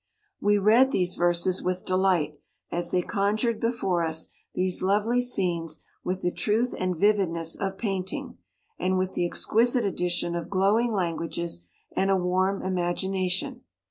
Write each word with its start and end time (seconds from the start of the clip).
We 0.41 0.57
read 0.57 0.89
these 0.89 1.13
verses 1.13 1.61
with 1.61 1.85
delight, 1.85 2.39
as 2.71 2.89
they 2.89 3.03
conjured 3.03 3.59
before 3.59 4.03
us 4.03 4.29
these 4.55 4.81
lovely 4.81 5.21
scenes 5.21 5.83
with 6.03 6.23
the 6.23 6.31
truth 6.31 6.73
and 6.79 6.97
vividness 6.97 7.55
of 7.55 7.77
painting, 7.77 8.39
and 8.79 8.97
with 8.97 9.13
the 9.13 9.27
exquisite 9.27 9.85
addition 9.85 10.33
of 10.35 10.49
glowing 10.49 10.91
language 10.91 11.39
and 11.95 12.09
a 12.09 12.17
warm 12.17 12.63
imagination. 12.63 13.61